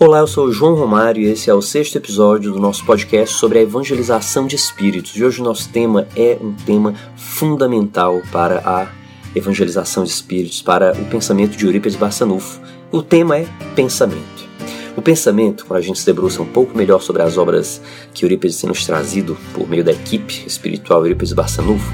[0.00, 3.34] Olá, eu sou o João Romário e esse é o sexto episódio do nosso podcast
[3.34, 5.16] sobre a evangelização de espíritos.
[5.16, 8.86] E hoje o nosso tema é um tema fundamental para a
[9.34, 12.60] evangelização de espíritos, para o pensamento de Eurípides Barçanufo.
[12.92, 14.48] O tema é pensamento.
[14.96, 17.82] O pensamento, quando a gente se debruça um pouco melhor sobre as obras
[18.14, 21.92] que Eurípides tem nos trazido por meio da equipe espiritual Eurípides Barçanufo,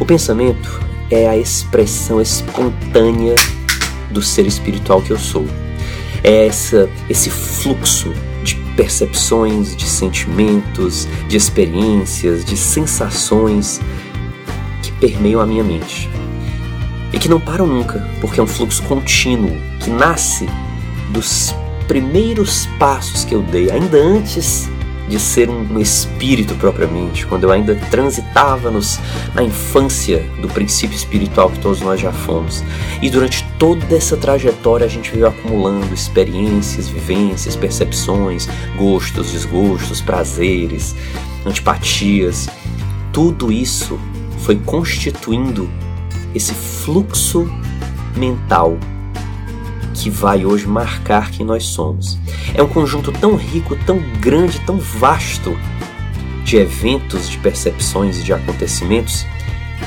[0.00, 0.80] o pensamento
[1.10, 3.34] é a expressão espontânea
[4.10, 5.44] do ser espiritual que eu sou
[6.22, 8.12] é essa, esse fluxo
[8.42, 13.80] de percepções, de sentimentos, de experiências, de sensações
[14.82, 16.08] que permeiam a minha mente.
[17.12, 20.48] E que não param nunca, porque é um fluxo contínuo que nasce
[21.10, 21.54] dos
[21.86, 24.68] primeiros passos que eu dei, ainda antes
[25.08, 28.98] de ser um espírito propriamente, quando eu ainda transitava nos,
[29.34, 32.64] na infância do princípio espiritual que todos nós já fomos.
[33.00, 40.94] E durante toda essa trajetória a gente veio acumulando experiências, vivências, percepções, gostos, desgostos, prazeres,
[41.44, 42.48] antipatias.
[43.12, 43.98] Tudo isso
[44.38, 45.68] foi constituindo
[46.34, 47.50] esse fluxo
[48.16, 48.78] mental
[49.94, 52.18] que vai hoje marcar quem nós somos.
[52.54, 55.56] É um conjunto tão rico, tão grande, tão vasto
[56.44, 59.26] de eventos, de percepções e de acontecimentos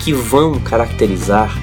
[0.00, 1.56] que vão caracterizar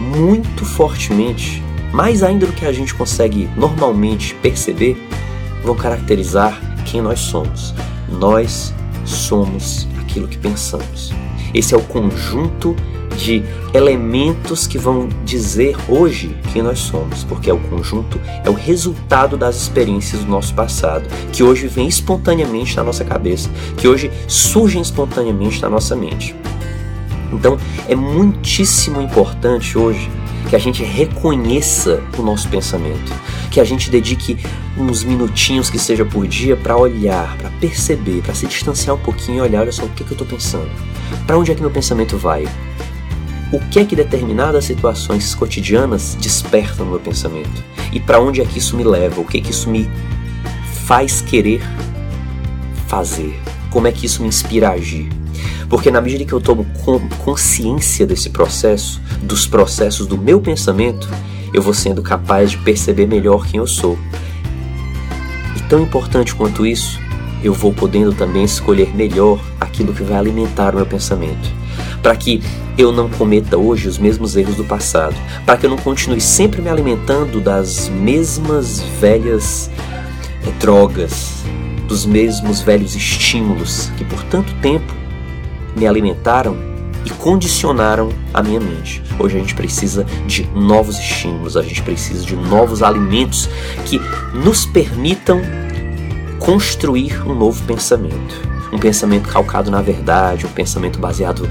[0.00, 1.62] muito fortemente,
[1.92, 4.96] mais ainda do que a gente consegue normalmente perceber,
[5.62, 7.74] vão caracterizar quem nós somos.
[8.08, 11.12] Nós somos aquilo que pensamos.
[11.54, 12.74] Esse é o conjunto
[13.16, 13.42] de
[13.74, 19.36] elementos que vão dizer hoje quem nós somos, porque é o conjunto, é o resultado
[19.36, 24.82] das experiências do nosso passado, que hoje vem espontaneamente na nossa cabeça, que hoje surgem
[24.82, 26.34] espontaneamente na nossa mente.
[27.32, 27.56] Então,
[27.88, 30.10] é muitíssimo importante hoje
[30.48, 33.12] que a gente reconheça o nosso pensamento,
[33.50, 34.38] que a gente dedique
[34.76, 39.38] uns minutinhos que seja por dia para olhar, para perceber, para se distanciar um pouquinho
[39.38, 40.68] e olhar, olha só o que, que eu estou pensando,
[41.26, 42.46] para onde é que meu pensamento vai,
[43.52, 48.46] o que é que determinadas situações cotidianas despertam no meu pensamento e para onde é
[48.46, 49.88] que isso me leva, o que é que isso me
[50.86, 51.60] faz querer
[52.86, 53.38] fazer,
[53.70, 55.08] como é que isso me inspira a agir.
[55.68, 56.66] Porque na medida que eu tomo
[57.24, 61.08] consciência desse processo, dos processos do meu pensamento,
[61.52, 63.98] eu vou sendo capaz de perceber melhor quem eu sou.
[65.56, 66.98] E tão importante quanto isso,
[67.42, 71.62] eu vou podendo também escolher melhor aquilo que vai alimentar o meu pensamento
[72.02, 72.42] para que
[72.76, 75.14] eu não cometa hoje os mesmos erros do passado,
[75.46, 79.70] para que eu não continue sempre me alimentando das mesmas velhas
[80.46, 81.44] é, drogas,
[81.86, 84.92] dos mesmos velhos estímulos que por tanto tempo
[85.76, 86.56] me alimentaram
[87.04, 89.02] e condicionaram a minha mente.
[89.18, 93.48] Hoje a gente precisa de novos estímulos, a gente precisa de novos alimentos
[93.84, 94.00] que
[94.34, 95.40] nos permitam
[96.38, 98.52] construir um novo pensamento.
[98.72, 101.48] Um pensamento calcado na verdade, um pensamento baseado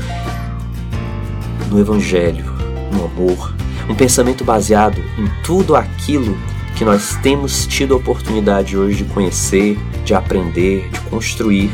[1.72, 2.46] no Evangelho,
[2.92, 3.56] no amor,
[3.90, 6.38] um pensamento baseado em tudo aquilo
[6.76, 11.72] que nós temos tido a oportunidade hoje de conhecer, de aprender, de construir,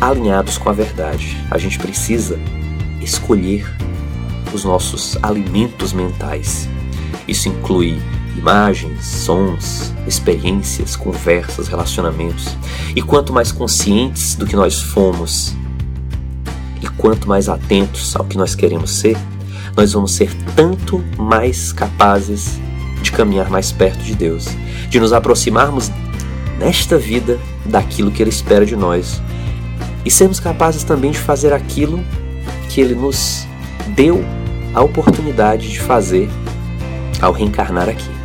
[0.00, 1.36] alinhados com a verdade.
[1.50, 2.38] A gente precisa
[3.00, 3.66] escolher
[4.52, 6.68] os nossos alimentos mentais.
[7.26, 8.00] Isso inclui
[8.36, 12.56] imagens, sons, experiências, conversas, relacionamentos.
[12.96, 15.54] E quanto mais conscientes do que nós fomos
[16.82, 19.16] e quanto mais atentos ao que nós queremos ser,
[19.76, 22.58] nós vamos ser tanto mais capazes
[23.02, 24.46] de caminhar mais perto de Deus,
[24.88, 25.90] de nos aproximarmos
[26.58, 29.20] nesta vida daquilo que Ele espera de nós
[30.04, 32.02] e sermos capazes também de fazer aquilo
[32.68, 33.46] que Ele nos
[33.94, 34.24] deu
[34.74, 36.28] a oportunidade de fazer
[37.20, 38.17] ao reencarnar aqui.